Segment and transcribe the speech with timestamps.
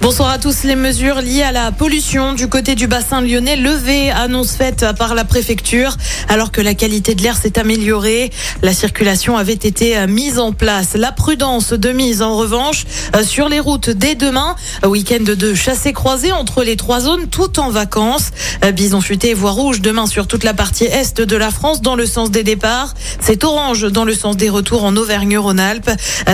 [0.00, 0.62] Bonsoir à tous.
[0.62, 5.14] Les mesures liées à la pollution du côté du bassin lyonnais levées, annonce faite par
[5.14, 5.96] la préfecture,
[6.28, 8.30] alors que la qualité de l'air s'est améliorée.
[8.62, 10.94] La circulation avait été mise en place.
[10.94, 12.84] La prudence de mise, en revanche,
[13.24, 14.54] sur les routes dès demain.
[14.84, 18.30] Week-end de chassés croisés entre les trois zones, tout en vacances.
[18.74, 22.06] Bison futé voie rouge demain sur toute la partie est de la France dans le
[22.06, 22.94] sens des départs.
[23.20, 25.90] C'est orange dans le sens des retours en Auvergne-Rhône-Alpes.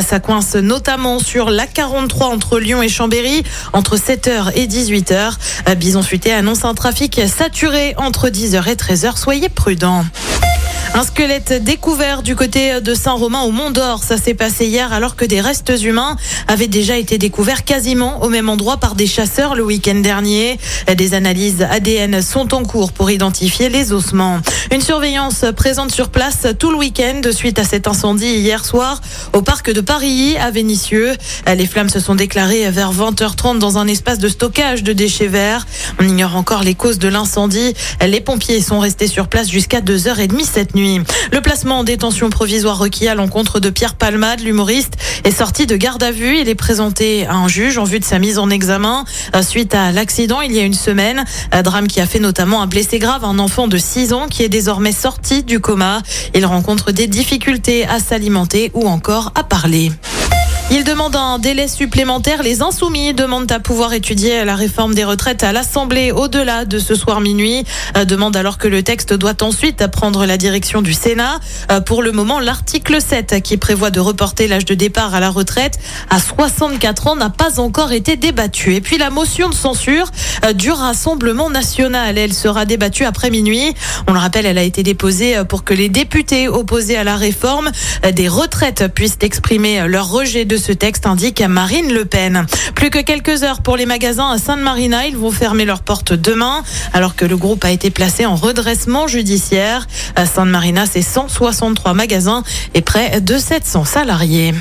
[0.07, 5.34] Ça coince notamment sur la 43 entre Lyon et Chambéry entre 7h et 18h.
[5.77, 9.16] Bison Futé annonce un trafic saturé entre 10h et 13h.
[9.16, 10.05] Soyez prudents.
[10.95, 14.02] Un squelette découvert du côté de Saint-Romain au Mont d'Or.
[14.02, 16.16] Ça s'est passé hier alors que des restes humains
[16.48, 20.59] avaient déjà été découverts quasiment au même endroit par des chasseurs le week-end dernier.
[20.95, 24.41] Des analyses ADN sont en cours pour identifier les ossements.
[24.70, 29.00] Une surveillance présente sur place tout le week-end suite à cet incendie hier soir
[29.33, 31.12] au parc de Paris à Vénissieux.
[31.47, 35.67] Les flammes se sont déclarées vers 20h30 dans un espace de stockage de déchets verts.
[35.98, 37.72] On ignore encore les causes de l'incendie.
[38.06, 40.81] Les pompiers sont restés sur place jusqu'à 2h30 cette nuit.
[40.83, 45.77] Le placement en détention provisoire requis à l'encontre de Pierre Palmade, l'humoriste, est sorti de
[45.77, 46.39] garde à vue.
[46.39, 49.05] Il est présenté à un juge en vue de sa mise en examen
[49.36, 51.24] euh, suite à l'accident il y a une semaine.
[51.52, 54.42] Un drame qui a fait notamment un blessé grave, un enfant de 6 ans qui
[54.42, 56.02] est désormais sorti du coma.
[56.34, 59.92] Il rencontre des difficultés à s'alimenter ou encore à parler.
[60.75, 62.42] Il demande un délai supplémentaire.
[62.42, 66.95] Les insoumis demandent à pouvoir étudier la réforme des retraites à l'Assemblée au-delà de ce
[66.95, 67.64] soir minuit.
[67.95, 71.41] Euh, demande alors que le texte doit ensuite prendre la direction du Sénat.
[71.70, 75.29] Euh, pour le moment, l'article 7 qui prévoit de reporter l'âge de départ à la
[75.29, 78.75] retraite à 64 ans n'a pas encore été débattu.
[78.75, 80.11] Et puis la motion de censure
[80.47, 83.75] euh, du Rassemblement national, elle sera débattue après minuit.
[84.09, 87.70] On le rappelle, elle a été déposée pour que les députés opposés à la réforme
[88.11, 92.46] des retraites puissent exprimer leur rejet de ce texte, indique Marine Le Pen.
[92.74, 95.06] Plus que quelques heures pour les magasins à Sainte-Marina.
[95.06, 99.08] Ils vont fermer leurs portes demain, alors que le groupe a été placé en redressement
[99.08, 99.86] judiciaire.
[100.14, 104.55] À Sainte-Marina, c'est 163 magasins et près de 700 salariés.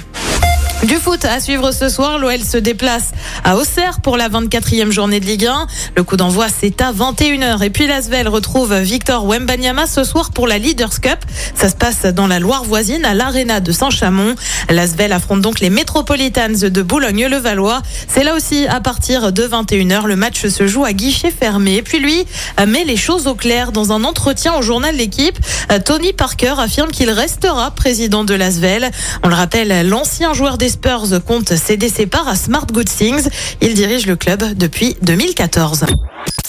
[0.84, 3.12] Du foot à suivre ce soir, l'OL se déplace
[3.44, 5.68] à Auxerre pour la 24e journée de Ligue 1.
[5.96, 10.48] Le coup d'envoi c'est à 21h et puis l'Asvel retrouve Victor Wembanyama ce soir pour
[10.48, 11.20] la Leaders Cup.
[11.54, 14.34] Ça se passe dans la Loire voisine à l'Arena de Saint-Chamond.
[14.70, 17.84] L'Asvel affronte donc les Metropolitans de Boulogne-le-Valois.
[18.08, 20.08] C'est là aussi à partir de 21h.
[20.08, 21.84] Le match se joue à guichet fermé.
[21.84, 22.26] Puis lui
[22.68, 25.38] met les choses au clair dans un entretien au journal L'équipe.
[25.86, 28.90] Tony Parker affirme qu'il restera président de l'Asvel.
[29.24, 33.28] On le rappelle, l'ancien joueur des Spurs compte céder ses parts à Smart Good Things.
[33.62, 35.86] Il dirige le club depuis 2014.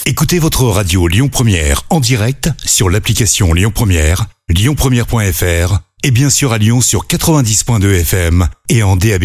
[0.05, 6.53] Écoutez votre radio Lyon Première en direct sur l'application Lyon Première, lyonpremière.fr et bien sûr
[6.53, 9.23] à Lyon sur 90.2 FM et en DAB+.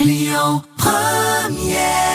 [0.00, 2.07] Lyon Première